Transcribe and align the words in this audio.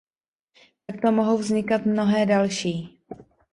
Takto 0.85 1.11
mohou 1.11 1.37
vznikat 1.37 1.85
mnohé 1.85 2.25
další. 2.25 3.01